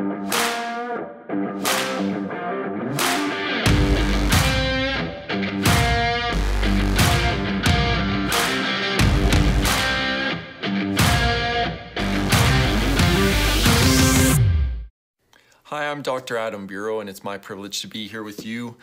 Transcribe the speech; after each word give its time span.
Hi, 0.00 0.06
I'm 15.70 16.00
Dr. 16.00 16.38
Adam 16.38 16.66
Bureau, 16.66 17.00
and 17.00 17.10
it's 17.10 17.22
my 17.22 17.36
privilege 17.36 17.82
to 17.82 17.86
be 17.86 18.08
here 18.08 18.22
with 18.22 18.46
you. 18.46 18.76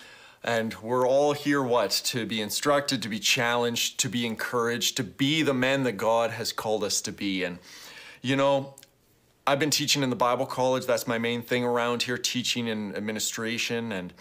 And 0.44 0.76
we're 0.84 1.08
all 1.08 1.34
here, 1.34 1.64
what? 1.64 1.90
To 2.06 2.28
be 2.28 2.40
instructed, 2.42 3.02
to 3.02 3.10
be 3.10 3.18
challenged, 3.18 4.00
to 4.02 4.10
be 4.10 4.28
encouraged, 4.28 4.98
to 4.98 5.04
be 5.04 5.42
the 5.42 5.56
men 5.56 5.82
that 5.82 5.94
God 5.94 6.30
has 6.30 6.52
called 6.52 6.84
us 6.84 7.02
to 7.02 7.12
be. 7.12 7.44
And, 7.44 7.58
you 8.22 8.36
know, 8.36 8.76
I've 9.50 9.60
been 9.60 9.70
teaching 9.70 10.04
in 10.04 10.10
the 10.10 10.18
Bible 10.18 10.46
college. 10.46 10.86
That's 10.86 11.08
my 11.08 11.18
main 11.18 11.42
thing 11.42 11.64
around 11.64 12.04
here, 12.04 12.18
teaching 12.18 12.68
and 12.68 12.94
administration. 12.98 13.94
And 13.94 14.14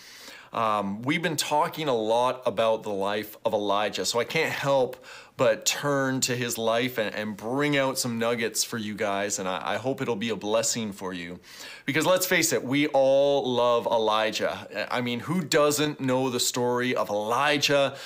um, 0.52 1.02
we've 1.02 1.20
been 1.20 1.36
talking 1.36 1.88
a 1.88 1.94
lot 1.94 2.42
about 2.46 2.84
the 2.84 2.92
life 2.92 3.36
of 3.44 3.52
Elijah. 3.52 4.04
So 4.04 4.20
I 4.20 4.24
can't 4.24 4.52
help 4.52 5.04
but 5.36 5.66
turn 5.66 6.20
to 6.22 6.36
his 6.36 6.56
life 6.56 6.96
and, 6.96 7.12
and 7.12 7.36
bring 7.36 7.76
out 7.76 7.98
some 7.98 8.20
nuggets 8.20 8.62
for 8.62 8.78
you 8.78 8.94
guys. 8.94 9.40
And 9.40 9.48
I, 9.48 9.72
I 9.72 9.76
hope 9.78 10.00
it'll 10.00 10.14
be 10.14 10.30
a 10.30 10.36
blessing 10.36 10.92
for 10.92 11.12
you. 11.12 11.40
Because 11.86 12.06
let's 12.06 12.24
face 12.24 12.52
it, 12.52 12.62
we 12.62 12.86
all 12.86 13.52
love 13.52 13.86
Elijah. 13.86 14.86
I 14.92 15.00
mean, 15.00 15.18
who 15.18 15.42
doesn't 15.42 16.00
know 16.00 16.30
the 16.30 16.40
story 16.40 16.94
of 16.94 17.10
Elijah? 17.10 17.96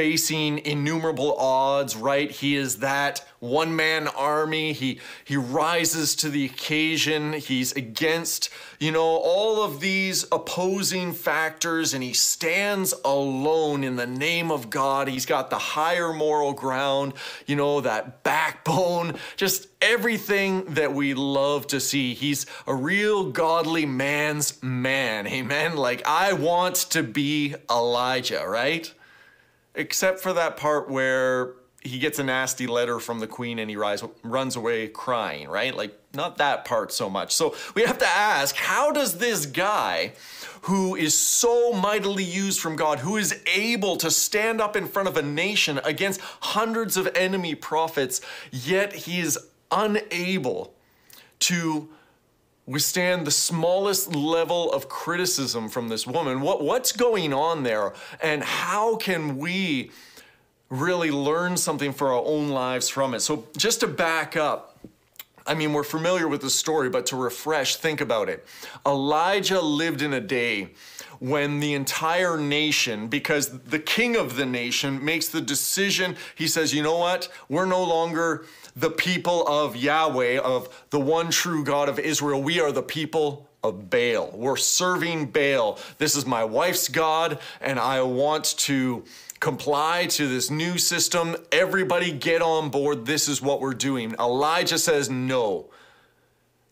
Facing 0.00 0.56
innumerable 0.64 1.36
odds, 1.36 1.94
right? 1.94 2.30
He 2.30 2.56
is 2.56 2.78
that 2.78 3.22
one 3.38 3.76
man 3.76 4.08
army. 4.08 4.72
He, 4.72 4.98
he 5.26 5.36
rises 5.36 6.16
to 6.16 6.30
the 6.30 6.46
occasion. 6.46 7.34
He's 7.34 7.72
against, 7.72 8.48
you 8.78 8.92
know, 8.92 9.02
all 9.02 9.62
of 9.62 9.80
these 9.80 10.24
opposing 10.32 11.12
factors 11.12 11.92
and 11.92 12.02
he 12.02 12.14
stands 12.14 12.94
alone 13.04 13.84
in 13.84 13.96
the 13.96 14.06
name 14.06 14.50
of 14.50 14.70
God. 14.70 15.06
He's 15.06 15.26
got 15.26 15.50
the 15.50 15.58
higher 15.58 16.14
moral 16.14 16.54
ground, 16.54 17.12
you 17.46 17.54
know, 17.54 17.82
that 17.82 18.22
backbone, 18.22 19.16
just 19.36 19.68
everything 19.82 20.64
that 20.64 20.94
we 20.94 21.12
love 21.12 21.66
to 21.66 21.78
see. 21.78 22.14
He's 22.14 22.46
a 22.66 22.74
real 22.74 23.30
godly 23.32 23.84
man's 23.84 24.62
man. 24.62 25.26
Amen. 25.26 25.76
Like, 25.76 26.06
I 26.06 26.32
want 26.32 26.76
to 26.92 27.02
be 27.02 27.54
Elijah, 27.70 28.46
right? 28.46 28.90
Except 29.74 30.20
for 30.20 30.32
that 30.32 30.56
part 30.56 30.90
where 30.90 31.54
he 31.82 31.98
gets 31.98 32.18
a 32.18 32.24
nasty 32.24 32.66
letter 32.66 32.98
from 32.98 33.20
the 33.20 33.26
queen 33.26 33.58
and 33.58 33.70
he 33.70 33.76
rise, 33.76 34.04
runs 34.22 34.54
away 34.54 34.88
crying, 34.88 35.48
right? 35.48 35.74
Like, 35.74 35.98
not 36.12 36.36
that 36.36 36.64
part 36.64 36.92
so 36.92 37.08
much. 37.08 37.34
So 37.34 37.54
we 37.74 37.82
have 37.82 37.98
to 37.98 38.06
ask 38.06 38.54
how 38.54 38.92
does 38.92 39.18
this 39.18 39.46
guy 39.46 40.12
who 40.62 40.94
is 40.94 41.16
so 41.16 41.72
mightily 41.72 42.24
used 42.24 42.60
from 42.60 42.76
God, 42.76 42.98
who 42.98 43.16
is 43.16 43.40
able 43.46 43.96
to 43.96 44.10
stand 44.10 44.60
up 44.60 44.76
in 44.76 44.86
front 44.86 45.08
of 45.08 45.16
a 45.16 45.22
nation 45.22 45.80
against 45.84 46.20
hundreds 46.20 46.98
of 46.98 47.08
enemy 47.14 47.54
prophets, 47.54 48.20
yet 48.50 48.92
he 48.92 49.20
is 49.20 49.38
unable 49.70 50.74
to 51.38 51.88
withstand 52.70 53.26
the 53.26 53.32
smallest 53.32 54.14
level 54.14 54.72
of 54.72 54.88
criticism 54.88 55.68
from 55.68 55.88
this 55.88 56.06
woman. 56.06 56.40
What, 56.40 56.62
what's 56.62 56.92
going 56.92 57.34
on 57.34 57.64
there? 57.64 57.94
And 58.22 58.44
how 58.44 58.94
can 58.94 59.38
we 59.38 59.90
really 60.68 61.10
learn 61.10 61.56
something 61.56 61.92
for 61.92 62.12
our 62.12 62.24
own 62.24 62.50
lives 62.50 62.88
from 62.88 63.12
it? 63.14 63.20
So, 63.20 63.48
just 63.56 63.80
to 63.80 63.88
back 63.88 64.36
up, 64.36 64.69
I 65.50 65.54
mean, 65.54 65.72
we're 65.72 65.82
familiar 65.82 66.28
with 66.28 66.42
the 66.42 66.48
story, 66.48 66.90
but 66.90 67.06
to 67.06 67.16
refresh, 67.16 67.74
think 67.74 68.00
about 68.00 68.28
it. 68.28 68.46
Elijah 68.86 69.60
lived 69.60 70.00
in 70.00 70.12
a 70.12 70.20
day 70.20 70.68
when 71.18 71.58
the 71.58 71.74
entire 71.74 72.38
nation, 72.38 73.08
because 73.08 73.58
the 73.62 73.80
king 73.80 74.14
of 74.14 74.36
the 74.36 74.46
nation 74.46 75.04
makes 75.04 75.26
the 75.26 75.40
decision, 75.40 76.14
he 76.36 76.46
says, 76.46 76.72
you 76.72 76.84
know 76.84 76.98
what? 76.98 77.28
We're 77.48 77.66
no 77.66 77.82
longer 77.82 78.46
the 78.76 78.92
people 78.92 79.44
of 79.48 79.74
Yahweh, 79.74 80.38
of 80.38 80.86
the 80.90 81.00
one 81.00 81.32
true 81.32 81.64
God 81.64 81.88
of 81.88 81.98
Israel. 81.98 82.40
We 82.40 82.60
are 82.60 82.70
the 82.70 82.84
people 82.84 83.48
of 83.64 83.90
Baal. 83.90 84.30
We're 84.32 84.56
serving 84.56 85.32
Baal. 85.32 85.80
This 85.98 86.14
is 86.14 86.26
my 86.26 86.44
wife's 86.44 86.88
God, 86.88 87.40
and 87.60 87.80
I 87.80 88.02
want 88.02 88.56
to 88.58 89.02
comply 89.40 90.06
to 90.06 90.28
this 90.28 90.50
new 90.50 90.78
system. 90.78 91.36
Everybody 91.50 92.12
get 92.12 92.42
on 92.42 92.70
board. 92.70 93.06
This 93.06 93.28
is 93.28 93.42
what 93.42 93.60
we're 93.60 93.74
doing. 93.74 94.14
Elijah 94.18 94.78
says, 94.78 95.10
No. 95.10 95.70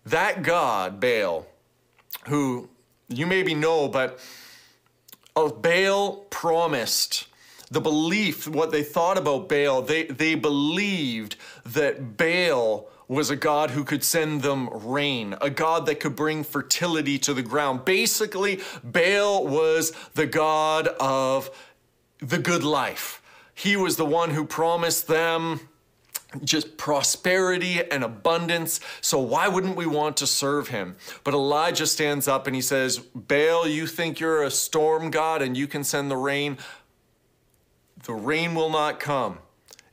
That 0.05 0.43
God, 0.43 1.01
Baal, 1.01 1.47
who 2.27 2.69
you 3.09 3.27
maybe 3.27 3.55
know, 3.55 3.89
but 3.89 4.19
uh, 5.35 5.49
Baal 5.49 6.27
promised 6.31 7.27
the 7.71 7.81
belief, 7.81 8.49
what 8.49 8.71
they 8.71 8.83
thought 8.83 9.19
about 9.19 9.49
Baal, 9.49 9.83
they, 9.83 10.05
they 10.05 10.35
believed 10.35 11.37
that 11.67 12.17
Baal 12.17 12.89
was 13.09 13.31
a 13.31 13.37
God 13.37 13.71
who 13.71 13.85
could 13.85 14.05
send 14.05 14.43
them 14.43 14.69
rain, 14.71 15.35
a 15.41 15.51
God 15.51 15.87
that 15.87 15.99
could 16.01 16.15
bring 16.15 16.45
fertility 16.45 17.19
to 17.21 17.33
the 17.33 17.43
ground. 17.43 17.85
Basically, 17.85 18.61
Baal 18.85 19.47
was 19.47 19.93
the 20.15 20.27
God 20.27 20.89
of 21.01 21.51
the 22.21 22.39
good 22.39 22.65
life. 22.65 23.23
He 23.55 23.77
was 23.77 23.97
the 23.97 24.07
one 24.07 24.31
who 24.31 24.45
promised 24.45 25.09
them 25.09 25.61
just 26.45 26.77
prosperity 26.77 27.81
and 27.91 28.05
abundance. 28.05 28.81
So 29.01 29.19
why 29.19 29.49
wouldn't 29.49 29.77
we 29.77 29.87
want 29.87 30.19
to 30.19 30.27
serve 30.27 30.69
him? 30.69 30.97
But 31.25 31.35
Elijah 31.35 31.87
stands 31.87 32.29
up 32.29 32.47
and 32.47 32.55
he 32.55 32.63
says, 32.63 32.99
Baal, 32.99 33.67
you 33.67 33.87
think 33.87 34.21
you're 34.21 34.43
a 34.43 34.51
storm 34.51 35.11
god 35.11 35.41
and 35.41 35.57
you 35.57 35.67
can 35.67 35.85
send 35.85 36.11
the 36.11 36.17
rain? 36.17 36.59
The 38.05 38.13
rain 38.13 38.55
will 38.55 38.71
not 38.71 39.01
come 39.01 39.39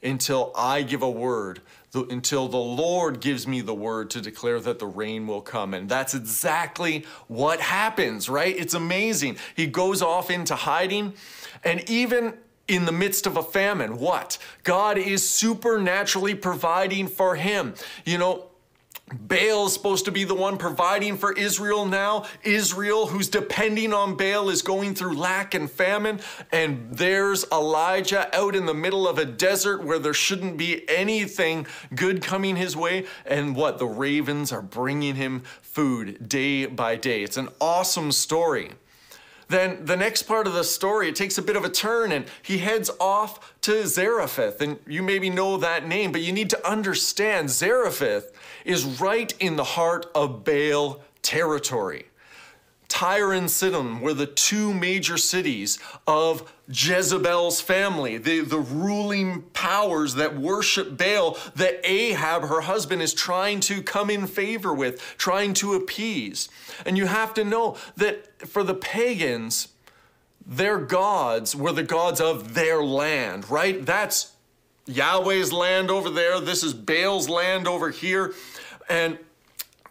until 0.03 0.51
I 0.55 0.83
give 0.83 1.01
a 1.01 1.09
word, 1.09 1.61
until 1.93 2.47
the 2.47 2.57
Lord 2.57 3.19
gives 3.19 3.47
me 3.47 3.61
the 3.61 3.73
word 3.73 4.09
to 4.11 4.21
declare 4.21 4.59
that 4.59 4.79
the 4.79 4.85
rain 4.85 5.25
will 5.25 5.41
come. 5.41 5.73
And 5.73 5.89
that's 5.89 6.13
exactly 6.13 7.05
what 7.27 7.59
happens, 7.59 8.29
right? 8.29 8.55
It's 8.55 8.73
amazing. 8.73 9.37
He 9.55 9.67
goes 9.67 10.01
off 10.01 10.29
into 10.29 10.53
hiding, 10.53 11.13
and 11.63 11.87
even 11.89 12.33
in 12.67 12.85
the 12.85 12.91
midst 12.91 13.27
of 13.27 13.37
a 13.37 13.43
famine, 13.43 13.97
what? 13.99 14.37
God 14.63 14.97
is 14.97 15.27
supernaturally 15.27 16.33
providing 16.35 17.07
for 17.07 17.35
him. 17.35 17.75
You 18.05 18.17
know, 18.17 18.45
Baal 19.13 19.67
is 19.67 19.73
supposed 19.73 20.05
to 20.05 20.11
be 20.11 20.23
the 20.23 20.33
one 20.33 20.57
providing 20.57 21.15
for 21.17 21.31
Israel 21.31 21.85
now. 21.85 22.25
Israel, 22.43 23.05
who's 23.05 23.29
depending 23.29 23.93
on 23.93 24.17
Baal, 24.17 24.49
is 24.49 24.63
going 24.63 24.95
through 24.95 25.15
lack 25.15 25.53
and 25.53 25.69
famine. 25.69 26.21
And 26.51 26.91
there's 26.91 27.45
Elijah 27.51 28.35
out 28.35 28.55
in 28.55 28.65
the 28.65 28.73
middle 28.73 29.07
of 29.07 29.19
a 29.19 29.25
desert 29.25 29.83
where 29.83 29.99
there 29.99 30.15
shouldn't 30.15 30.57
be 30.57 30.89
anything 30.89 31.67
good 31.93 32.23
coming 32.23 32.55
his 32.55 32.75
way. 32.75 33.05
And 33.27 33.55
what? 33.55 33.77
The 33.77 33.85
ravens 33.85 34.51
are 34.51 34.63
bringing 34.63 35.13
him 35.13 35.43
food 35.61 36.27
day 36.27 36.65
by 36.65 36.95
day. 36.95 37.21
It's 37.21 37.37
an 37.37 37.49
awesome 37.61 38.11
story. 38.11 38.71
Then 39.47 39.85
the 39.85 39.95
next 39.95 40.23
part 40.23 40.47
of 40.47 40.53
the 40.53 40.63
story, 40.63 41.09
it 41.09 41.15
takes 41.15 41.37
a 41.37 41.41
bit 41.41 41.55
of 41.55 41.63
a 41.63 41.69
turn 41.69 42.11
and 42.11 42.25
he 42.41 42.57
heads 42.57 42.89
off 42.99 43.53
to 43.61 43.87
Zarephath. 43.87 44.61
And 44.61 44.79
you 44.87 45.03
maybe 45.03 45.29
know 45.29 45.57
that 45.57 45.87
name, 45.87 46.11
but 46.11 46.21
you 46.21 46.33
need 46.33 46.49
to 46.51 46.67
understand 46.67 47.49
Zarephath 47.49 48.31
is 48.63 48.85
right 48.99 49.33
in 49.39 49.55
the 49.55 49.63
heart 49.63 50.07
of 50.15 50.43
Baal 50.43 51.01
territory. 51.21 52.07
Tyre 52.87 53.33
and 53.33 53.49
Sidon 53.49 53.99
were 53.99 54.13
the 54.13 54.25
two 54.25 54.73
major 54.73 55.17
cities 55.17 55.79
of 56.07 56.51
Jezebel's 56.67 57.61
family, 57.61 58.17
the, 58.17 58.41
the 58.41 58.59
ruling 58.59 59.43
powers 59.53 60.15
that 60.15 60.35
worship 60.35 60.97
Baal 60.97 61.37
that 61.55 61.79
Ahab, 61.83 62.43
her 62.43 62.61
husband, 62.61 63.01
is 63.01 63.13
trying 63.13 63.59
to 63.61 63.83
come 63.83 64.09
in 64.09 64.25
favor 64.25 64.73
with, 64.73 64.99
trying 65.17 65.53
to 65.55 65.73
appease. 65.73 66.49
And 66.85 66.97
you 66.97 67.05
have 67.05 67.33
to 67.35 67.43
know 67.43 67.77
that 67.97 68.47
for 68.47 68.63
the 68.63 68.73
pagans, 68.73 69.69
their 70.45 70.79
gods 70.79 71.55
were 71.55 71.71
the 71.71 71.83
gods 71.83 72.19
of 72.19 72.53
their 72.55 72.83
land, 72.83 73.49
right? 73.49 73.85
That's 73.85 74.31
Yahweh's 74.87 75.53
land 75.53 75.91
over 75.91 76.09
there. 76.09 76.39
This 76.39 76.63
is 76.63 76.73
Baal's 76.73 77.29
land 77.29 77.67
over 77.67 77.89
here. 77.89 78.33
And 78.89 79.17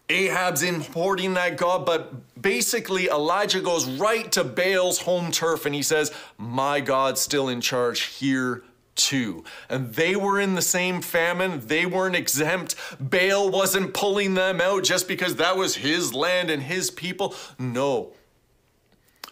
Ahab's 0.08 0.62
importing 0.62 1.34
that 1.34 1.56
God, 1.56 1.86
but 1.86 2.40
basically 2.40 3.08
Elijah 3.08 3.60
goes 3.60 3.86
right 3.86 4.30
to 4.32 4.44
Baal's 4.44 5.00
home 5.00 5.30
turf 5.30 5.64
and 5.64 5.74
he 5.74 5.82
says, 5.82 6.12
My 6.36 6.80
God's 6.80 7.20
still 7.20 7.48
in 7.48 7.60
charge 7.62 8.02
here 8.02 8.62
too. 8.94 9.44
And 9.68 9.94
they 9.94 10.14
were 10.14 10.38
in 10.38 10.54
the 10.54 10.62
same 10.62 11.00
famine. 11.00 11.66
They 11.66 11.86
weren't 11.86 12.16
exempt. 12.16 12.76
Baal 13.00 13.50
wasn't 13.50 13.94
pulling 13.94 14.34
them 14.34 14.60
out 14.60 14.84
just 14.84 15.08
because 15.08 15.36
that 15.36 15.56
was 15.56 15.76
his 15.76 16.12
land 16.14 16.50
and 16.50 16.62
his 16.62 16.90
people. 16.90 17.34
No. 17.58 18.12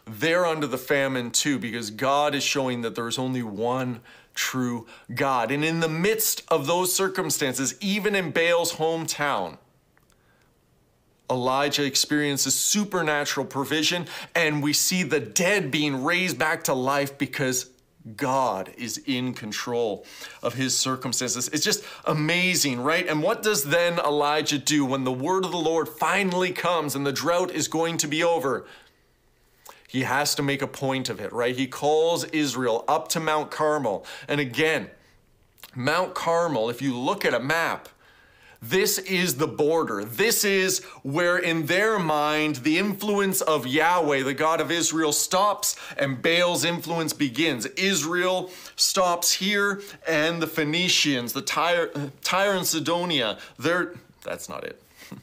They're 0.07 0.47
under 0.47 0.67
the 0.67 0.79
famine 0.79 1.31
too 1.31 1.59
because 1.59 1.91
God 1.91 2.35
is 2.35 2.43
showing 2.43 2.81
that 2.81 2.95
there 2.95 3.09
is 3.09 3.19
only 3.19 3.43
one 3.43 4.01
true 4.35 4.87
God. 5.15 5.51
And 5.51 5.65
in 5.65 5.81
the 5.81 5.89
midst 5.89 6.43
of 6.49 6.67
those 6.67 6.95
circumstances, 6.95 7.75
even 7.81 8.15
in 8.15 8.31
Baal's 8.31 8.73
hometown, 8.73 9.59
Elijah 11.33 11.85
experiences 11.85 12.55
supernatural 12.55 13.47
provision, 13.47 14.07
and 14.35 14.63
we 14.63 14.75
see 14.75 15.03
the 15.03 15.19
dead 15.19 15.71
being 15.71 16.05
raised 16.05 16.39
back 16.39 16.65
to 16.65 16.75
life 16.75 17.17
because 17.17 17.71
God 18.17 18.71
is 18.77 18.99
in 19.07 19.33
control 19.33 20.05
of 20.43 20.55
his 20.55 20.77
circumstances. 20.77 21.49
It's 21.49 21.65
just 21.65 21.85
amazing, 22.05 22.81
right? 22.81 23.09
And 23.09 23.23
what 23.23 23.43
does 23.43 23.65
then 23.65 23.99
Elijah 23.99 24.59
do 24.59 24.85
when 24.85 25.05
the 25.05 25.13
word 25.13 25.45
of 25.45 25.53
the 25.53 25.57
Lord 25.57 25.89
finally 25.89 26.53
comes 26.53 26.95
and 26.95 27.07
the 27.07 27.13
drought 27.13 27.51
is 27.51 27.67
going 27.69 27.97
to 27.99 28.09
be 28.09 28.23
over? 28.23 28.67
He 29.89 30.03
has 30.03 30.35
to 30.35 30.43
make 30.43 30.63
a 30.63 30.67
point 30.67 31.09
of 31.09 31.21
it, 31.21 31.33
right? 31.33 31.57
He 31.57 31.67
calls 31.67 32.25
Israel 32.25 32.85
up 32.89 33.09
to 33.09 33.21
Mount 33.21 33.51
Carmel. 33.51 34.05
And 34.27 34.41
again, 34.41 34.91
Mount 35.75 36.15
Carmel, 36.15 36.69
if 36.71 36.83
you 36.83 36.99
look 36.99 37.25
at 37.25 37.35
a 37.35 37.41
map, 37.41 37.89
this 38.63 38.99
is 38.99 39.35
the 39.35 39.49
border. 39.49 40.05
This 40.05 40.45
is 40.45 40.85
where, 41.03 41.37
in 41.37 41.67
their 41.67 41.99
mind, 41.99 42.57
the 42.57 42.79
influence 42.79 43.41
of 43.41 43.67
Yahweh, 43.67 44.23
the 44.23 44.35
God 44.35 44.61
of 44.61 44.71
Israel, 44.71 45.13
stops 45.13 45.75
and 45.97 46.23
Baal's 46.23 46.65
influence 46.65 47.13
begins. 47.13 47.67
Israel 47.67 48.53
stops 48.77 49.33
here, 49.33 49.83
and 50.07 50.41
the 50.41 50.47
Phoenicians, 50.47 51.33
the 51.33 51.43
Tyre, 51.43 51.91
uh, 51.95 52.09
Tyre 52.23 52.53
and 52.53 52.65
Sidonia, 52.67 53.39
they're, 53.59 53.95
that's 54.23 54.49
not 54.49 54.63
it. 54.63 54.81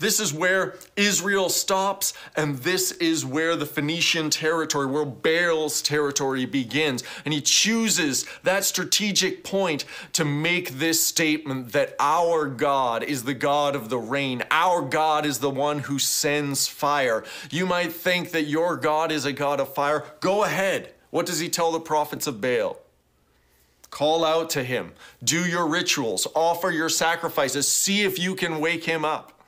This 0.00 0.18
is 0.18 0.32
where 0.32 0.76
Israel 0.96 1.50
stops, 1.50 2.14
and 2.34 2.56
this 2.56 2.90
is 2.92 3.26
where 3.26 3.54
the 3.54 3.66
Phoenician 3.66 4.30
territory, 4.30 4.86
where 4.86 5.04
Baal's 5.04 5.82
territory 5.82 6.46
begins. 6.46 7.04
And 7.26 7.34
he 7.34 7.42
chooses 7.42 8.24
that 8.42 8.64
strategic 8.64 9.44
point 9.44 9.84
to 10.14 10.24
make 10.24 10.70
this 10.70 11.04
statement 11.04 11.72
that 11.72 11.96
our 12.00 12.46
God 12.46 13.02
is 13.02 13.24
the 13.24 13.34
God 13.34 13.76
of 13.76 13.90
the 13.90 13.98
rain. 13.98 14.42
Our 14.50 14.80
God 14.80 15.26
is 15.26 15.40
the 15.40 15.50
one 15.50 15.80
who 15.80 15.98
sends 15.98 16.66
fire. 16.66 17.22
You 17.50 17.66
might 17.66 17.92
think 17.92 18.30
that 18.30 18.44
your 18.44 18.78
God 18.78 19.12
is 19.12 19.26
a 19.26 19.34
God 19.34 19.60
of 19.60 19.74
fire. 19.74 20.04
Go 20.20 20.44
ahead. 20.44 20.94
What 21.10 21.26
does 21.26 21.40
he 21.40 21.50
tell 21.50 21.72
the 21.72 21.78
prophets 21.78 22.26
of 22.26 22.40
Baal? 22.40 22.78
Call 23.90 24.24
out 24.24 24.48
to 24.50 24.62
him, 24.62 24.92
do 25.22 25.44
your 25.44 25.66
rituals, 25.66 26.26
offer 26.34 26.70
your 26.70 26.88
sacrifices, 26.88 27.70
see 27.70 28.02
if 28.02 28.18
you 28.18 28.34
can 28.34 28.60
wake 28.60 28.84
him 28.84 29.04
up 29.04 29.39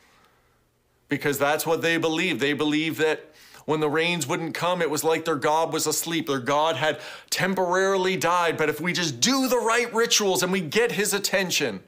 because 1.12 1.38
that's 1.38 1.67
what 1.67 1.82
they 1.82 1.99
believed. 1.99 2.41
They 2.41 2.55
believed 2.55 2.97
that 2.97 3.35
when 3.67 3.81
the 3.81 3.88
rains 3.91 4.26
wouldn't 4.26 4.55
come, 4.55 4.81
it 4.81 4.88
was 4.88 5.05
like 5.05 5.26
their 5.26 5.37
God 5.37 5.70
was 5.70 5.87
asleep. 5.87 6.26
Their 6.26 6.38
God 6.38 6.76
had 6.76 7.03
temporarily 7.29 8.17
died. 8.17 8.56
But 8.56 8.70
if 8.70 8.81
we 8.81 8.94
just 8.94 9.20
do 9.20 9.47
the 9.47 9.59
right 9.59 9.93
rituals 9.93 10.43
and 10.43 10.50
we 10.50 10.62
get 10.62 10.93
his 10.93 11.12
attention, 11.12 11.82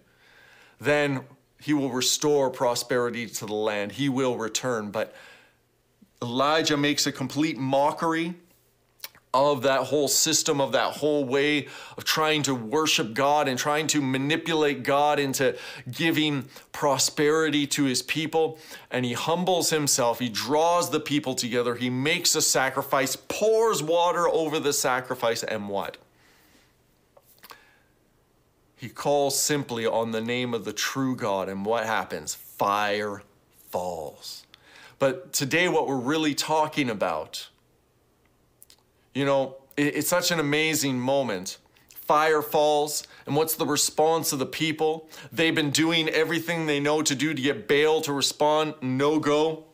then 0.78 1.22
he 1.58 1.72
will 1.72 1.88
restore 1.88 2.50
prosperity 2.50 3.26
to 3.26 3.46
the 3.46 3.54
land. 3.54 3.92
He 3.92 4.10
will 4.10 4.36
return. 4.36 4.90
But 4.90 5.14
Elijah 6.20 6.76
makes 6.76 7.06
a 7.06 7.12
complete 7.12 7.56
mockery 7.56 8.34
of 9.34 9.62
that 9.62 9.80
whole 9.80 10.06
system, 10.06 10.60
of 10.60 10.72
that 10.72 10.92
whole 10.92 11.24
way 11.24 11.66
of 11.98 12.04
trying 12.04 12.42
to 12.44 12.54
worship 12.54 13.12
God 13.12 13.48
and 13.48 13.58
trying 13.58 13.88
to 13.88 14.00
manipulate 14.00 14.84
God 14.84 15.18
into 15.18 15.56
giving 15.90 16.44
prosperity 16.70 17.66
to 17.66 17.84
his 17.84 18.00
people. 18.00 18.58
And 18.90 19.04
he 19.04 19.12
humbles 19.12 19.70
himself, 19.70 20.20
he 20.20 20.28
draws 20.28 20.90
the 20.90 21.00
people 21.00 21.34
together, 21.34 21.74
he 21.74 21.90
makes 21.90 22.34
a 22.36 22.42
sacrifice, 22.42 23.16
pours 23.16 23.82
water 23.82 24.28
over 24.28 24.60
the 24.60 24.72
sacrifice, 24.72 25.42
and 25.42 25.68
what? 25.68 25.96
He 28.76 28.88
calls 28.88 29.38
simply 29.38 29.84
on 29.84 30.12
the 30.12 30.20
name 30.20 30.54
of 30.54 30.64
the 30.64 30.72
true 30.72 31.16
God, 31.16 31.48
and 31.48 31.64
what 31.64 31.86
happens? 31.86 32.34
Fire 32.34 33.22
falls. 33.70 34.46
But 35.00 35.32
today, 35.32 35.68
what 35.68 35.88
we're 35.88 35.96
really 35.96 36.34
talking 36.34 36.88
about 36.88 37.48
you 39.14 39.24
know, 39.24 39.56
it, 39.76 39.96
it's 39.96 40.08
such 40.08 40.30
an 40.30 40.40
amazing 40.40 40.98
moment. 40.98 41.58
Fire 41.94 42.42
falls, 42.42 43.06
and 43.26 43.34
what's 43.34 43.54
the 43.54 43.64
response 43.64 44.32
of 44.32 44.38
the 44.38 44.46
people? 44.46 45.08
They've 45.32 45.54
been 45.54 45.70
doing 45.70 46.08
everything 46.10 46.66
they 46.66 46.78
know 46.78 47.00
to 47.02 47.14
do 47.14 47.32
to 47.32 47.40
get 47.40 47.66
Baal 47.66 48.02
to 48.02 48.12
respond, 48.12 48.74
no 48.82 49.18
go. 49.18 49.64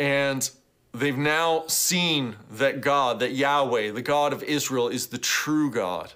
And 0.00 0.50
they've 0.92 1.16
now 1.16 1.64
seen 1.68 2.36
that 2.50 2.80
God, 2.80 3.20
that 3.20 3.32
Yahweh, 3.32 3.92
the 3.92 4.02
God 4.02 4.32
of 4.32 4.42
Israel, 4.42 4.88
is 4.88 5.06
the 5.06 5.18
true 5.18 5.70
God. 5.70 6.12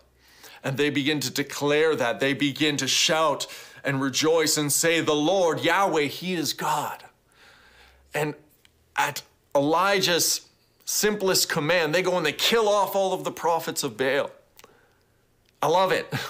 And 0.65 0.77
they 0.77 0.91
begin 0.91 1.21
to 1.21 1.31
declare 1.31 1.95
that. 1.95 2.21
They 2.21 2.35
begin 2.35 2.77
to 2.79 2.89
shout 2.89 3.47
and 3.85 4.01
rejoice 4.01 4.57
and 4.57 4.73
say, 4.73 5.01
The 5.01 5.15
Lord, 5.15 5.61
Yahweh, 5.61 6.05
He 6.05 6.35
is 6.35 6.53
God. 6.53 7.05
And 8.13 8.35
at 8.97 9.23
Elijah's 9.55 10.43
simplest 10.91 11.49
command, 11.49 11.95
they 11.95 12.03
go 12.03 12.17
and 12.17 12.27
they 12.27 12.33
kill 12.33 12.69
off 12.69 12.97
all 12.97 13.13
of 13.13 13.25
the 13.25 13.31
prophets 13.31 13.83
of 13.83 13.97
Baal. 13.97 14.31
I 15.63 15.69
love 15.69 15.93
it. 15.93 16.13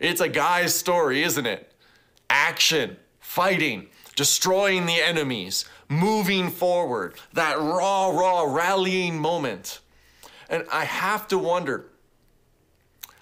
It's 0.00 0.20
a 0.20 0.28
guy's 0.28 0.74
story, 0.74 1.22
isn't 1.22 1.46
it? 1.46 1.72
Action, 2.28 2.96
fighting, 3.20 3.88
destroying 4.16 4.86
the 4.86 5.00
enemies, 5.00 5.64
moving 5.88 6.50
forward, 6.50 7.14
that 7.32 7.58
raw, 7.58 8.08
raw 8.08 8.42
rallying 8.42 9.18
moment. 9.18 9.80
And 10.48 10.64
I 10.70 10.84
have 10.84 11.28
to 11.28 11.38
wonder 11.38 11.86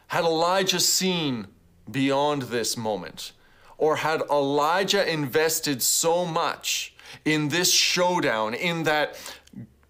had 0.09 0.25
Elijah 0.25 0.81
seen 0.81 1.47
beyond 1.91 2.43
this 2.43 2.77
moment? 2.77 3.33
Or 3.79 3.97
had 3.97 4.23
Elijah 4.31 5.11
invested 5.11 5.83
so 5.83 6.25
much 6.25 6.95
in 7.25 7.49
this 7.49 7.73
showdown, 7.73 8.55
in 8.55 8.85
that 8.85 9.17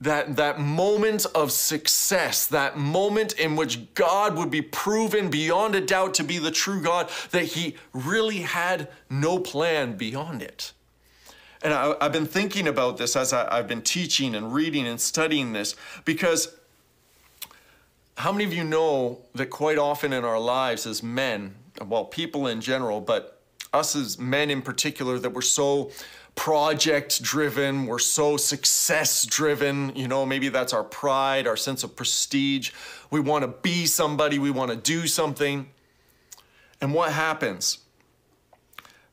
that, 0.03 0.35
that 0.37 0.59
moment 0.59 1.27
of 1.33 1.53
success, 1.53 2.49
that 2.49 2.77
moment 2.77 3.35
in 3.35 3.55
which 3.55 3.95
God 3.95 4.37
would 4.37 4.51
be 4.51 4.61
proven 4.61 5.31
beyond 5.31 5.77
a 5.77 5.81
doubt 5.81 6.15
to 6.15 6.25
be 6.25 6.39
the 6.39 6.51
true 6.51 6.83
God, 6.83 7.09
that 7.31 7.45
he 7.45 7.77
really 7.93 8.39
had 8.39 8.89
no 9.09 9.39
plan 9.39 9.97
beyond 9.97 10.43
it. 10.43 10.73
And 11.63 11.73
I, 11.73 11.95
have 12.01 12.13
been 12.13 12.27
thinking 12.27 12.67
about 12.67 12.99
this 12.99 13.15
as 13.15 13.33
I, 13.33 13.57
I've 13.57 13.69
been 13.69 13.83
teaching 13.83 14.35
and 14.35 14.53
reading 14.53 14.89
and 14.89 15.01
studying 15.01 15.53
this 15.53 15.77
because 16.05 16.53
how 18.17 18.33
many 18.33 18.45
of 18.45 18.53
you 18.53 18.65
know 18.65 19.21
that 19.37 19.51
quite 19.51 19.79
often 19.79 20.13
in 20.13 20.25
our 20.25 20.41
lives 20.41 20.85
as 20.85 21.05
men, 21.05 21.55
well, 21.87 22.05
people 22.05 22.49
in 22.49 22.61
general, 22.61 23.01
but 23.01 23.41
us 23.73 23.95
as 23.95 24.19
men 24.19 24.51
in 24.51 24.63
particular, 24.63 25.21
that 25.21 25.31
we're 25.31 25.41
so 25.43 25.93
project 26.35 27.23
driven, 27.23 27.87
we're 27.87 27.99
so 27.99 28.37
success 28.37 29.25
driven. 29.25 29.95
You 29.95 30.09
know, 30.09 30.25
maybe 30.27 30.49
that's 30.49 30.73
our 30.73 30.85
pride, 30.85 31.47
our 31.47 31.57
sense 31.57 31.85
of 31.85 31.95
prestige. 31.95 32.73
We 33.11 33.21
want 33.21 33.43
to 33.43 33.49
be 33.49 33.87
somebody, 33.87 34.39
we 34.39 34.51
want 34.51 34.71
to 34.71 34.77
do 34.77 35.07
something. 35.07 35.69
And 36.81 36.95
what 36.95 37.13
happens? 37.13 37.79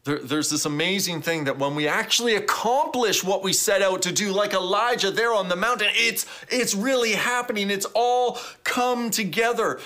There, 0.05 0.17
there's 0.19 0.49
this 0.49 0.65
amazing 0.65 1.21
thing 1.21 1.43
that 1.43 1.59
when 1.59 1.75
we 1.75 1.87
actually 1.87 2.35
accomplish 2.35 3.23
what 3.23 3.43
we 3.43 3.51
set 3.51 3.81
out 3.81 4.01
to 4.03 4.11
do, 4.11 4.31
like 4.31 4.53
Elijah 4.53 5.11
there 5.11 5.33
on 5.33 5.49
the 5.49 5.55
mountain, 5.55 5.89
it's, 5.91 6.25
it's 6.49 6.73
really 6.73 7.11
happening. 7.11 7.69
It's 7.69 7.85
all 7.93 8.39
come 8.63 9.11
together. 9.11 9.79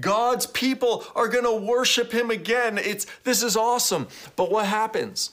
God's 0.00 0.46
people 0.46 1.04
are 1.14 1.28
going 1.28 1.44
to 1.44 1.66
worship 1.66 2.12
him 2.12 2.30
again. 2.30 2.76
It's, 2.76 3.06
this 3.22 3.42
is 3.42 3.56
awesome. 3.56 4.08
But 4.34 4.50
what 4.50 4.66
happens? 4.66 5.30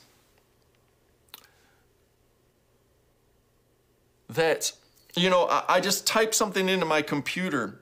That, 4.33 4.71
you 5.15 5.29
know, 5.29 5.47
I, 5.47 5.63
I 5.75 5.79
just 5.79 6.05
typed 6.07 6.35
something 6.35 6.69
into 6.69 6.85
my 6.85 7.01
computer 7.01 7.79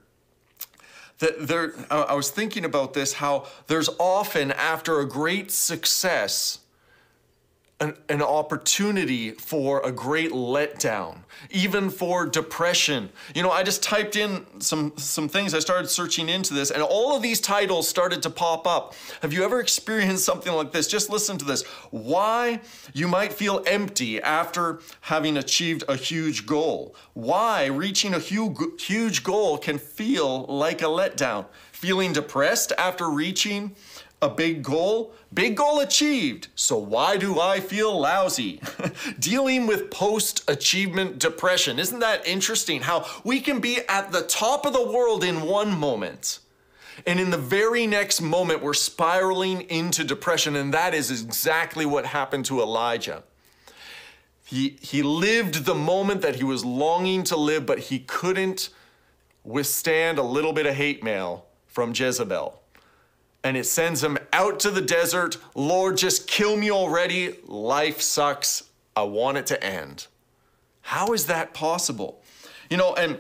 that 1.20 1.48
there, 1.48 1.74
I 1.92 2.16
was 2.16 2.32
thinking 2.32 2.66
about 2.66 2.94
this, 2.94 3.14
how 3.14 3.46
there's 3.68 3.90
often 4.00 4.52
after 4.52 5.00
a 5.00 5.08
great 5.08 5.52
success, 5.52 6.60
an, 7.82 7.98
an 8.10 8.22
opportunity 8.22 9.32
for 9.32 9.82
a 9.84 9.92
great 9.92 10.32
letdown, 10.32 11.18
even 11.50 11.90
for 11.90 12.28
depression. 12.28 13.10
You 13.34 13.42
know, 13.42 13.50
I 13.50 13.64
just 13.64 13.82
typed 13.82 14.16
in 14.16 14.46
some, 14.60 14.94
some 14.98 15.28
things, 15.28 15.56
I 15.56 15.60
started 15.60 15.88
searching 15.88 16.30
into 16.30 16.54
this, 16.54 16.70
and 16.70 16.84
all 16.84 17.16
of 17.16 17.24
these 17.24 17.42
titles 17.42 17.90
started 17.90 18.22
to 18.22 18.30
pop 18.30 18.68
up. 18.68 18.94
Have 19.24 19.34
you 19.34 19.44
ever 19.44 19.60
experienced 19.60 20.24
something 20.24 20.54
like 20.54 20.72
this? 20.72 20.88
Just 20.88 21.10
listen 21.10 21.40
to 21.40 21.46
this. 21.46 21.64
Why 21.90 22.62
you 22.94 23.08
might 23.08 23.34
feel 23.34 23.64
empty 23.66 24.22
after 24.22 24.80
having 25.02 25.36
achieved 25.38 25.84
a 25.90 25.96
huge 25.96 26.46
goal. 26.46 26.96
Why 27.14 27.66
reaching 27.66 28.14
a 28.14 28.20
huge, 28.20 28.58
huge 28.80 29.24
goal 29.24 29.58
can 29.58 29.80
feel 29.80 30.46
like 30.46 30.84
a 30.84 30.86
letdown. 30.86 31.48
Feeling 31.72 32.14
depressed 32.14 32.74
after 32.78 33.10
reaching 33.10 33.76
a 34.22 34.30
big 34.30 34.64
goal, 34.64 35.14
big 35.34 35.58
goal 35.58 35.80
achieved. 35.80 36.48
So 36.56 36.78
why 36.78 37.18
do 37.18 37.40
I 37.40 37.60
feel 37.60 38.00
lousy? 38.00 38.62
Dealing 39.20 39.66
with 39.66 39.90
post 39.90 40.50
achievement 40.50 41.20
depression. 41.20 41.80
Isn't 41.80 42.00
that 42.00 42.28
interesting 42.28 42.82
how 42.82 43.06
we 43.24 43.40
can 43.40 43.60
be 43.60 43.80
at 43.90 44.12
the 44.12 44.22
top 44.22 44.66
of 44.66 44.74
the 44.74 44.92
world 44.92 45.24
in 45.24 45.42
one 45.42 45.78
moment 45.78 46.40
And 47.06 47.20
in 47.20 47.32
the 47.32 47.38
very 47.38 47.88
next 47.88 48.22
moment, 48.22 48.62
we're 48.62 48.74
spiraling 48.74 49.62
into 49.62 50.04
depression. 50.04 50.56
And 50.56 50.74
that 50.74 50.94
is 50.94 51.10
exactly 51.10 51.86
what 51.86 52.06
happened 52.06 52.46
to 52.46 52.62
Elijah. 52.62 53.24
He, 54.46 54.78
he 54.82 55.02
lived 55.02 55.66
the 55.66 55.76
moment 55.76 56.22
that 56.22 56.36
he 56.36 56.44
was 56.44 56.66
longing 56.66 57.24
to 57.24 57.38
live, 57.38 57.66
but 57.66 57.80
he 57.80 58.00
couldn't 58.00 58.70
withstand 59.44 60.20
a 60.20 60.24
little 60.24 60.54
bit 60.54 60.66
of 60.66 60.76
hate 60.76 61.04
mail 61.04 61.46
from 61.68 61.94
Jezebel. 61.96 62.61
And 63.44 63.58
it 63.58 63.66
sends 63.66 64.04
him 64.04 64.18
out 64.34 64.60
to 64.62 64.72
the 64.72 64.82
desert. 64.82 65.38
Lord, 65.56 65.98
just 65.98 66.28
kill 66.28 66.58
me 66.58 66.72
already. 66.72 67.38
Life 67.48 68.02
sucks. 68.02 68.64
I 68.96 69.04
want 69.04 69.38
it 69.38 69.48
to 69.48 69.64
end. 69.64 70.08
How 70.82 71.14
is 71.14 71.26
that 71.28 71.54
possible? 71.54 72.22
You 72.70 72.78
know, 72.78 72.94
and 72.94 73.18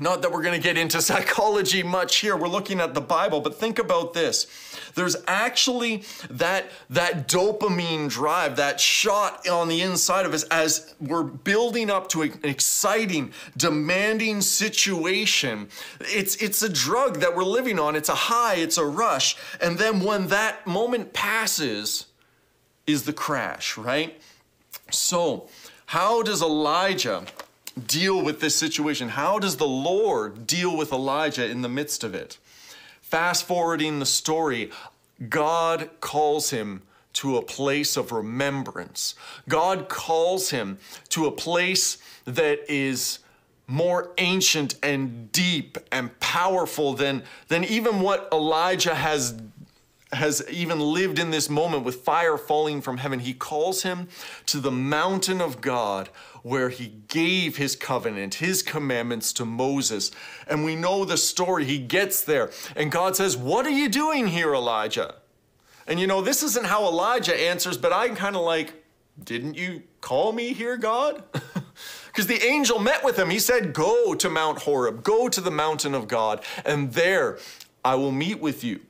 not 0.00 0.22
that 0.22 0.32
we're 0.32 0.42
going 0.42 0.58
to 0.58 0.62
get 0.62 0.78
into 0.78 1.02
psychology 1.02 1.82
much 1.82 2.16
here. 2.16 2.36
We're 2.36 2.48
looking 2.48 2.80
at 2.80 2.94
the 2.94 3.00
Bible, 3.00 3.40
but 3.40 3.54
think 3.54 3.78
about 3.78 4.14
this. 4.14 4.46
There's 4.94 5.16
actually 5.26 6.04
that, 6.30 6.70
that 6.90 7.28
dopamine 7.28 8.08
drive, 8.08 8.56
that 8.56 8.80
shot 8.80 9.48
on 9.48 9.68
the 9.68 9.82
inside 9.82 10.26
of 10.26 10.34
us 10.34 10.44
as 10.44 10.94
we're 11.00 11.22
building 11.22 11.90
up 11.90 12.08
to 12.10 12.22
an 12.22 12.38
exciting, 12.42 13.32
demanding 13.56 14.40
situation. 14.40 15.68
It's, 16.00 16.36
it's 16.36 16.62
a 16.62 16.68
drug 16.68 17.20
that 17.20 17.34
we're 17.34 17.44
living 17.44 17.78
on. 17.78 17.96
It's 17.96 18.08
a 18.08 18.14
high, 18.14 18.56
it's 18.56 18.78
a 18.78 18.84
rush. 18.84 19.36
And 19.60 19.78
then 19.78 20.00
when 20.00 20.28
that 20.28 20.66
moment 20.66 21.12
passes, 21.12 22.06
is 22.86 23.04
the 23.04 23.12
crash, 23.12 23.76
right? 23.76 24.20
So, 24.90 25.48
how 25.86 26.22
does 26.22 26.42
Elijah 26.42 27.24
deal 27.86 28.22
with 28.22 28.40
this 28.40 28.54
situation? 28.54 29.10
How 29.10 29.38
does 29.38 29.56
the 29.56 29.66
Lord 29.66 30.46
deal 30.46 30.76
with 30.76 30.92
Elijah 30.92 31.48
in 31.48 31.62
the 31.62 31.68
midst 31.68 32.04
of 32.04 32.14
it? 32.14 32.38
Fast 33.00 33.46
forwarding 33.46 33.98
the 33.98 34.06
story, 34.06 34.70
God 35.28 35.90
calls 36.00 36.50
him 36.50 36.82
to 37.14 37.36
a 37.36 37.42
place 37.42 37.96
of 37.96 38.10
remembrance. 38.10 39.14
God 39.48 39.88
calls 39.88 40.50
him 40.50 40.78
to 41.10 41.26
a 41.26 41.30
place 41.30 41.98
that 42.24 42.60
is 42.70 43.18
more 43.66 44.10
ancient 44.18 44.74
and 44.82 45.30
deep 45.32 45.78
and 45.90 46.18
powerful 46.20 46.94
than, 46.94 47.22
than 47.48 47.64
even 47.64 48.00
what 48.00 48.28
Elijah 48.32 48.94
has 48.94 49.34
has 50.12 50.44
even 50.50 50.78
lived 50.78 51.18
in 51.18 51.30
this 51.30 51.48
moment 51.48 51.84
with 51.84 51.96
fire 51.96 52.36
falling 52.36 52.82
from 52.82 52.98
heaven. 52.98 53.20
He 53.20 53.32
calls 53.32 53.82
him 53.82 54.08
to 54.46 54.60
the 54.60 54.70
mountain 54.70 55.40
of 55.40 55.60
God 55.60 56.08
where 56.42 56.68
he 56.68 56.92
gave 57.08 57.56
his 57.56 57.76
covenant, 57.76 58.34
his 58.34 58.62
commandments 58.62 59.32
to 59.34 59.44
Moses. 59.44 60.10
And 60.46 60.64
we 60.64 60.76
know 60.76 61.04
the 61.04 61.16
story. 61.16 61.64
He 61.64 61.78
gets 61.78 62.22
there, 62.22 62.50
and 62.76 62.90
God 62.90 63.16
says, 63.16 63.36
What 63.36 63.66
are 63.66 63.70
you 63.70 63.88
doing 63.88 64.26
here, 64.26 64.54
Elijah? 64.54 65.16
And 65.86 65.98
you 65.98 66.06
know, 66.06 66.20
this 66.20 66.42
isn't 66.42 66.66
how 66.66 66.84
Elijah 66.84 67.38
answers, 67.38 67.76
but 67.76 67.92
I'm 67.92 68.14
kind 68.14 68.36
of 68.36 68.42
like, 68.42 68.84
Didn't 69.22 69.56
you 69.56 69.82
call 70.00 70.32
me 70.32 70.52
here, 70.52 70.76
God? 70.76 71.22
Because 72.12 72.26
the 72.26 72.44
angel 72.44 72.78
met 72.78 73.02
with 73.02 73.18
him. 73.18 73.30
He 73.30 73.38
said, 73.38 73.72
Go 73.72 74.14
to 74.14 74.28
Mount 74.28 74.58
Horeb, 74.60 75.02
go 75.02 75.30
to 75.30 75.40
the 75.40 75.50
mountain 75.50 75.94
of 75.94 76.08
God, 76.08 76.44
and 76.62 76.92
there 76.92 77.38
I 77.82 77.94
will 77.94 78.12
meet 78.12 78.38
with 78.38 78.62
you. 78.62 78.80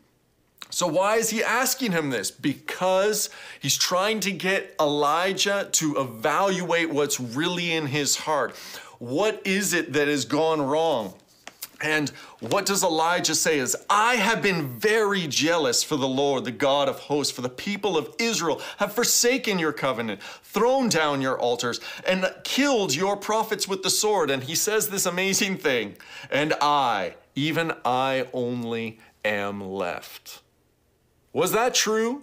So, 0.72 0.86
why 0.86 1.16
is 1.16 1.28
he 1.28 1.44
asking 1.44 1.92
him 1.92 2.08
this? 2.08 2.30
Because 2.30 3.28
he's 3.60 3.76
trying 3.76 4.20
to 4.20 4.32
get 4.32 4.74
Elijah 4.80 5.68
to 5.72 5.96
evaluate 5.98 6.88
what's 6.90 7.20
really 7.20 7.72
in 7.72 7.86
his 7.88 8.16
heart. 8.16 8.56
What 8.98 9.42
is 9.44 9.74
it 9.74 9.92
that 9.92 10.08
has 10.08 10.24
gone 10.24 10.62
wrong? 10.62 11.12
And 11.82 12.08
what 12.40 12.64
does 12.64 12.82
Elijah 12.82 13.34
say 13.34 13.58
is, 13.58 13.76
I 13.90 14.14
have 14.14 14.40
been 14.40 14.78
very 14.78 15.26
jealous 15.26 15.82
for 15.82 15.96
the 15.96 16.08
Lord, 16.08 16.44
the 16.44 16.52
God 16.52 16.88
of 16.88 17.00
hosts, 17.00 17.34
for 17.34 17.42
the 17.42 17.50
people 17.50 17.98
of 17.98 18.14
Israel 18.18 18.62
have 18.78 18.94
forsaken 18.94 19.58
your 19.58 19.72
covenant, 19.72 20.22
thrown 20.42 20.88
down 20.88 21.20
your 21.20 21.38
altars, 21.38 21.80
and 22.06 22.32
killed 22.44 22.94
your 22.94 23.18
prophets 23.18 23.68
with 23.68 23.82
the 23.82 23.90
sword. 23.90 24.30
And 24.30 24.44
he 24.44 24.54
says 24.54 24.88
this 24.88 25.04
amazing 25.04 25.58
thing, 25.58 25.96
and 26.30 26.54
I, 26.62 27.16
even 27.34 27.72
I 27.84 28.28
only 28.32 29.00
am 29.22 29.60
left. 29.60 30.40
Was 31.32 31.52
that 31.52 31.74
true? 31.74 32.22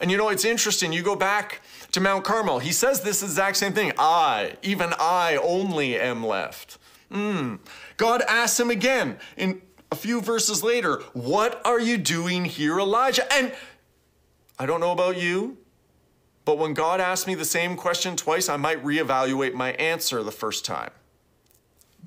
And 0.00 0.10
you 0.10 0.16
know, 0.16 0.28
it's 0.28 0.44
interesting. 0.44 0.92
You 0.92 1.02
go 1.02 1.16
back 1.16 1.60
to 1.92 2.00
Mount 2.00 2.24
Carmel, 2.24 2.58
he 2.58 2.72
says 2.72 3.00
this 3.00 3.22
exact 3.22 3.56
same 3.56 3.72
thing 3.72 3.92
I, 3.98 4.54
even 4.62 4.92
I 4.98 5.36
only 5.36 5.98
am 5.98 6.24
left. 6.24 6.78
Mm. 7.10 7.60
God 7.96 8.22
asks 8.28 8.58
him 8.58 8.70
again 8.70 9.18
in 9.36 9.62
a 9.90 9.96
few 9.96 10.20
verses 10.20 10.62
later, 10.62 11.02
What 11.12 11.60
are 11.64 11.80
you 11.80 11.96
doing 11.96 12.44
here, 12.44 12.78
Elijah? 12.78 13.30
And 13.32 13.52
I 14.58 14.66
don't 14.66 14.80
know 14.80 14.92
about 14.92 15.16
you, 15.16 15.58
but 16.44 16.58
when 16.58 16.74
God 16.74 17.00
asks 17.00 17.26
me 17.26 17.34
the 17.34 17.44
same 17.44 17.76
question 17.76 18.16
twice, 18.16 18.48
I 18.48 18.56
might 18.56 18.82
reevaluate 18.84 19.54
my 19.54 19.72
answer 19.72 20.22
the 20.22 20.32
first 20.32 20.64
time. 20.64 20.90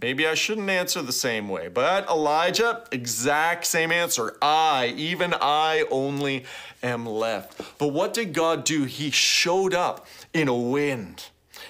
Maybe 0.01 0.25
I 0.25 0.33
shouldn't 0.33 0.69
answer 0.69 1.01
the 1.01 1.11
same 1.11 1.49
way, 1.49 1.67
but 1.67 2.07
Elijah, 2.09 2.85
exact 2.91 3.65
same 3.65 3.91
answer. 3.91 4.37
I, 4.41 4.93
even 4.95 5.33
I 5.33 5.85
only 5.91 6.45
am 6.81 7.05
left. 7.05 7.77
But 7.77 7.89
what 7.89 8.13
did 8.13 8.31
God 8.33 8.63
do? 8.63 8.85
He 8.85 9.11
showed 9.11 9.73
up 9.73 10.07
in 10.33 10.47
a 10.47 10.55
wind. 10.55 11.25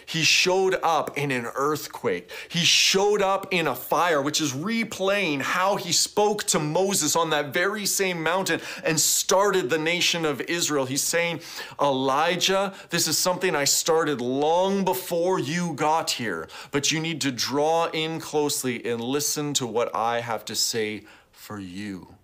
He 0.09 0.23
showed 0.23 0.73
up 0.81 1.15
in 1.19 1.29
an 1.29 1.45
earthquake. 1.53 2.31
He 2.49 2.65
showed 2.65 3.21
up 3.21 3.45
in 3.51 3.67
a 3.67 3.75
fire, 3.75 4.23
which 4.23 4.41
is 4.41 4.53
replaying 4.53 5.41
how 5.41 5.75
he 5.75 5.91
spoke 5.91 6.45
to 6.45 6.57
Moses 6.57 7.15
on 7.15 7.29
that 7.29 7.53
very 7.53 7.85
same 7.85 8.23
mountain 8.23 8.59
and 8.83 8.99
started 8.99 9.69
the 9.69 9.77
nation 9.77 10.25
of 10.25 10.41
Israel. 10.41 10.85
He's 10.85 11.03
saying, 11.03 11.41
Elijah, 11.79 12.73
this 12.89 13.07
is 13.07 13.19
something 13.19 13.55
I 13.55 13.65
started 13.65 14.19
long 14.19 14.83
before 14.83 15.37
you 15.37 15.73
got 15.73 16.09
here, 16.09 16.47
but 16.71 16.91
you 16.91 16.99
need 16.99 17.21
to 17.21 17.31
draw 17.31 17.85
in 17.93 18.19
closely 18.19 18.83
and 18.83 18.99
listen 18.99 19.53
to 19.55 19.67
what 19.67 19.93
I 19.93 20.21
have 20.21 20.43
to 20.45 20.55
say 20.55 21.03
for 21.31 21.59
you. 21.59 22.15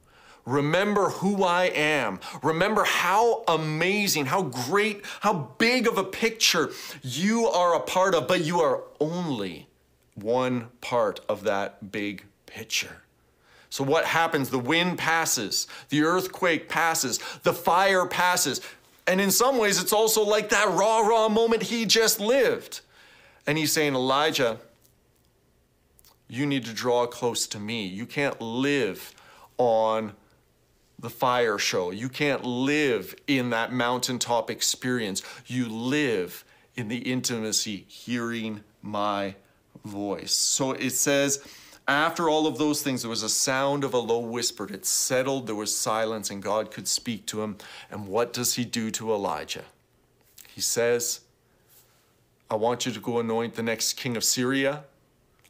Remember 0.45 1.09
who 1.09 1.43
I 1.43 1.65
am. 1.65 2.19
Remember 2.43 2.83
how 2.83 3.43
amazing, 3.47 4.27
how 4.27 4.43
great, 4.43 5.03
how 5.21 5.51
big 5.57 5.87
of 5.87 5.97
a 5.97 6.03
picture 6.03 6.71
you 7.01 7.47
are 7.47 7.75
a 7.75 7.79
part 7.79 8.13
of, 8.13 8.27
but 8.27 8.45
you 8.45 8.61
are 8.61 8.83
only 8.99 9.67
one 10.13 10.67
part 10.81 11.19
of 11.27 11.43
that 11.43 11.91
big 11.91 12.25
picture. 12.45 13.01
So, 13.71 13.83
what 13.83 14.05
happens? 14.05 14.49
The 14.49 14.59
wind 14.59 14.99
passes, 14.99 15.67
the 15.89 16.03
earthquake 16.03 16.69
passes, 16.69 17.19
the 17.43 17.53
fire 17.53 18.05
passes. 18.05 18.61
And 19.07 19.19
in 19.19 19.31
some 19.31 19.57
ways, 19.57 19.81
it's 19.81 19.93
also 19.93 20.23
like 20.23 20.49
that 20.49 20.69
raw, 20.69 20.99
raw 20.99 21.27
moment 21.27 21.63
he 21.63 21.85
just 21.85 22.19
lived. 22.19 22.81
And 23.45 23.57
he's 23.57 23.71
saying, 23.71 23.93
Elijah, 23.93 24.59
you 26.27 26.45
need 26.45 26.65
to 26.65 26.73
draw 26.73 27.05
close 27.05 27.47
to 27.47 27.59
me. 27.59 27.85
You 27.85 28.05
can't 28.05 28.39
live 28.41 29.13
on 29.57 30.13
the 30.99 31.09
fire 31.09 31.57
show. 31.57 31.91
You 31.91 32.09
can't 32.09 32.43
live 32.43 33.15
in 33.27 33.49
that 33.51 33.71
mountaintop 33.71 34.49
experience. 34.49 35.21
You 35.45 35.67
live 35.67 36.45
in 36.75 36.87
the 36.87 36.97
intimacy, 36.97 37.85
hearing 37.87 38.61
my 38.81 39.35
voice. 39.83 40.33
So 40.33 40.71
it 40.71 40.91
says, 40.91 41.45
after 41.87 42.29
all 42.29 42.47
of 42.47 42.57
those 42.57 42.81
things, 42.81 43.01
there 43.01 43.09
was 43.09 43.23
a 43.23 43.29
sound 43.29 43.83
of 43.83 43.93
a 43.93 43.99
low 43.99 44.19
whisper. 44.19 44.71
It 44.71 44.85
settled, 44.85 45.47
there 45.47 45.55
was 45.55 45.75
silence, 45.75 46.31
and 46.31 46.41
God 46.41 46.71
could 46.71 46.87
speak 46.87 47.25
to 47.27 47.43
him. 47.43 47.57
And 47.91 48.07
what 48.07 48.33
does 48.33 48.55
he 48.55 48.65
do 48.65 48.89
to 48.91 49.11
Elijah? 49.11 49.65
He 50.47 50.61
says, 50.61 51.21
I 52.49 52.55
want 52.55 52.85
you 52.85 52.91
to 52.91 52.99
go 52.99 53.19
anoint 53.19 53.55
the 53.55 53.63
next 53.63 53.93
king 53.93 54.17
of 54.17 54.23
Syria. 54.23 54.83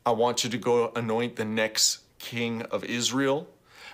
I 0.05 0.11
want 0.11 0.43
you 0.43 0.49
to 0.49 0.57
go 0.57 0.91
anoint 0.95 1.35
the 1.35 1.45
next 1.45 1.99
king 2.19 2.63
of 2.63 2.83
Israel. 2.83 3.47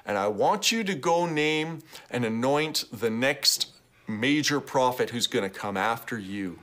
And 0.06 0.18
I 0.18 0.28
want 0.28 0.72
you 0.72 0.84
to 0.84 0.96
go 0.96 1.26
name 1.26 1.80
and 2.10 2.26
anoint 2.26 2.86
the 2.92 3.10
next 3.10 3.68
major 4.08 4.60
prophet 4.60 5.12
who's 5.12 5.28
going 5.28 5.50
to 5.50 5.56
come 5.56 5.78
after 5.78 6.18
you. 6.18 6.60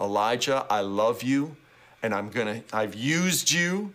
Elijah, 0.00 0.66
I 0.68 0.80
love 0.80 1.22
you 1.22 1.56
and 2.02 2.14
I'm 2.14 2.30
going 2.30 2.62
to 2.62 2.76
I've 2.76 2.94
used 2.94 3.50
you, 3.50 3.92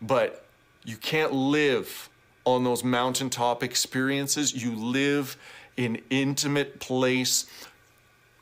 but 0.00 0.44
you 0.84 0.96
can't 0.96 1.32
live 1.32 2.08
on 2.44 2.64
those 2.64 2.82
mountaintop 2.82 3.62
experiences. 3.62 4.54
You 4.54 4.74
live 4.74 5.36
in 5.76 6.02
intimate 6.10 6.80
place 6.80 7.46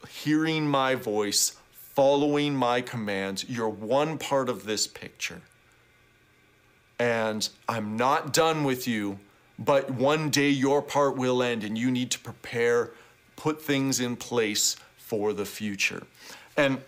hearing 0.08 0.66
my 0.66 0.94
voice, 0.94 1.56
following 1.72 2.54
my 2.54 2.80
commands. 2.80 3.48
You're 3.48 3.68
one 3.68 4.18
part 4.18 4.48
of 4.48 4.64
this 4.64 4.86
picture. 4.86 5.42
And 6.98 7.48
I'm 7.68 7.96
not 7.96 8.32
done 8.32 8.64
with 8.64 8.86
you 8.86 9.18
but 9.60 9.90
one 9.90 10.30
day 10.30 10.48
your 10.48 10.80
part 10.80 11.16
will 11.16 11.42
end 11.42 11.62
and 11.62 11.76
you 11.76 11.90
need 11.90 12.10
to 12.10 12.18
prepare, 12.18 12.92
put 13.36 13.60
things 13.60 14.00
in 14.00 14.16
place 14.16 14.76
for 14.96 15.32
the 15.32 15.44
future. 15.44 16.02
And 16.56 16.80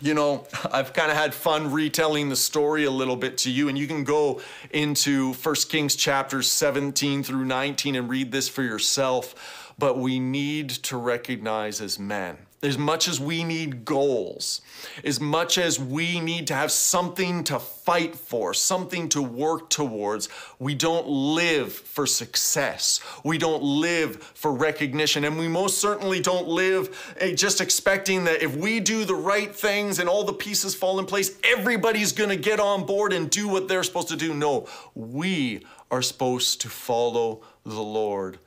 you 0.00 0.14
know, 0.14 0.46
I've 0.72 0.92
kind 0.92 1.10
of 1.10 1.16
had 1.16 1.34
fun 1.34 1.72
retelling 1.72 2.28
the 2.28 2.36
story 2.36 2.84
a 2.84 2.90
little 2.90 3.16
bit 3.16 3.38
to 3.38 3.50
you, 3.50 3.68
and 3.68 3.76
you 3.76 3.86
can 3.86 4.04
go 4.04 4.40
into 4.70 5.32
1 5.34 5.54
Kings 5.68 5.96
chapters 5.96 6.50
17 6.50 7.22
through 7.22 7.44
19 7.44 7.96
and 7.96 8.08
read 8.08 8.32
this 8.32 8.48
for 8.48 8.62
yourself. 8.62 9.63
But 9.78 9.98
we 9.98 10.20
need 10.20 10.70
to 10.70 10.96
recognize 10.96 11.80
as 11.80 11.98
men 11.98 12.38
as 12.64 12.78
much 12.78 13.08
as 13.08 13.20
we 13.20 13.44
need 13.44 13.84
goals, 13.84 14.62
as 15.04 15.20
much 15.20 15.58
as 15.58 15.78
we 15.78 16.18
need 16.18 16.46
to 16.46 16.54
have 16.54 16.72
something 16.72 17.44
to 17.44 17.58
fight 17.58 18.16
for, 18.16 18.54
something 18.54 19.08
to 19.10 19.20
work 19.20 19.68
towards, 19.68 20.30
we 20.58 20.74
don't 20.74 21.06
live 21.06 21.72
for 21.72 22.06
success. 22.06 23.00
We 23.22 23.36
don't 23.36 23.62
live 23.62 24.22
for 24.22 24.50
recognition. 24.52 25.24
And 25.24 25.38
we 25.38 25.46
most 25.46 25.78
certainly 25.78 26.20
don't 26.20 26.48
live 26.48 27.14
eh, 27.20 27.34
just 27.34 27.60
expecting 27.60 28.24
that 28.24 28.42
if 28.42 28.56
we 28.56 28.80
do 28.80 29.04
the 29.04 29.14
right 29.14 29.54
things 29.54 29.98
and 29.98 30.08
all 30.08 30.24
the 30.24 30.32
pieces 30.32 30.74
fall 30.74 30.98
in 30.98 31.04
place, 31.04 31.38
everybody's 31.44 32.12
going 32.12 32.30
to 32.30 32.36
get 32.36 32.60
on 32.60 32.86
board 32.86 33.12
and 33.12 33.28
do 33.28 33.46
what 33.46 33.68
they're 33.68 33.82
supposed 33.82 34.08
to 34.08 34.16
do. 34.16 34.32
No, 34.32 34.66
we 34.94 35.66
are 35.90 36.02
supposed 36.02 36.62
to 36.62 36.70
follow 36.70 37.42
the 37.64 37.82
Lord 37.82 38.38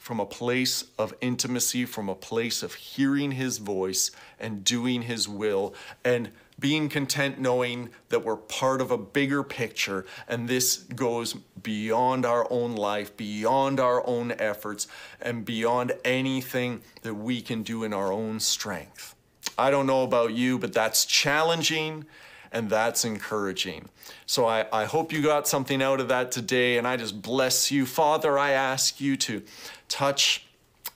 from 0.00 0.18
a 0.18 0.24
place 0.24 0.84
of 0.98 1.14
intimacy, 1.20 1.84
from 1.84 2.08
a 2.08 2.14
place 2.14 2.62
of 2.62 2.72
hearing 2.72 3.32
his 3.32 3.58
voice 3.58 4.10
and 4.40 4.64
doing 4.64 5.02
his 5.02 5.28
will, 5.28 5.74
and 6.02 6.30
being 6.58 6.88
content 6.88 7.38
knowing 7.38 7.90
that 8.08 8.24
we're 8.24 8.36
part 8.36 8.80
of 8.80 8.90
a 8.90 8.96
bigger 8.96 9.42
picture 9.42 10.06
and 10.26 10.48
this 10.48 10.78
goes 10.78 11.34
beyond 11.62 12.24
our 12.24 12.50
own 12.50 12.74
life, 12.74 13.14
beyond 13.18 13.78
our 13.78 14.04
own 14.06 14.32
efforts, 14.32 14.88
and 15.20 15.44
beyond 15.44 15.92
anything 16.02 16.80
that 17.02 17.14
we 17.14 17.42
can 17.42 17.62
do 17.62 17.84
in 17.84 17.92
our 17.92 18.10
own 18.10 18.40
strength. 18.40 19.14
I 19.58 19.70
don't 19.70 19.86
know 19.86 20.02
about 20.02 20.32
you, 20.32 20.58
but 20.58 20.72
that's 20.72 21.04
challenging 21.04 22.06
and 22.52 22.70
that's 22.70 23.04
encouraging. 23.04 23.88
So 24.26 24.46
I, 24.46 24.66
I 24.72 24.84
hope 24.84 25.12
you 25.12 25.22
got 25.22 25.46
something 25.46 25.82
out 25.82 26.00
of 26.00 26.08
that 26.08 26.32
today, 26.32 26.78
and 26.78 26.86
I 26.86 26.96
just 26.96 27.22
bless 27.22 27.70
you. 27.70 27.86
Father, 27.86 28.38
I 28.38 28.50
ask 28.50 29.00
you 29.00 29.16
to 29.18 29.42
touch 29.90 30.46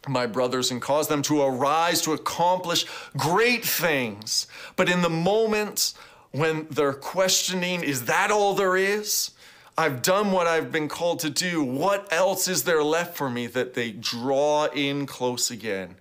my 0.09 0.27
brothers 0.27 0.71
and 0.71 0.81
cause 0.81 1.09
them 1.09 1.23
to 1.23 1.43
arise 1.43 2.01
to 2.03 2.13
accomplish 2.13 2.87
great 3.17 3.65
things. 3.65 4.47
But 4.77 4.89
in 4.89 5.03
the 5.03 5.11
moments 5.11 5.95
when 6.31 6.67
they're 6.71 6.93
questioning, 6.93 7.83
is 7.83 8.07
that 8.07 8.31
all 8.31 8.55
there 8.55 8.77
is? 8.77 9.31
I've 9.77 10.03
done 10.03 10.31
what 10.31 10.47
I've 10.47 10.71
been 10.71 10.89
called 10.89 11.19
to 11.21 11.31
do. 11.31 11.63
What 11.63 12.13
else 12.13 12.49
is 12.49 12.65
there 12.65 12.83
left 12.83 13.17
for 13.17 13.29
me? 13.29 13.47
That 13.47 13.75
they 13.75 13.91
draw 13.91 14.67
in 14.67 15.07
close 15.07 15.51
again 15.51 15.97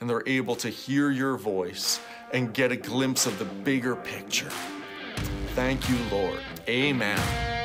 and 0.00 0.08
they're 0.08 0.26
able 0.26 0.56
to 0.56 0.68
hear 0.68 1.10
your 1.10 1.36
voice 1.36 2.00
and 2.32 2.54
get 2.54 2.72
a 2.72 2.76
glimpse 2.76 3.26
of 3.26 3.38
the 3.38 3.44
bigger 3.44 3.96
picture. 3.96 4.50
Thank 5.54 5.88
you, 5.88 5.96
Lord. 6.10 6.40
Amen. 6.68 7.57